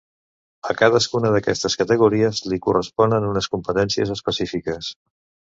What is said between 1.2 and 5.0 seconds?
d'aquestes categories li corresponen unes competències específiques.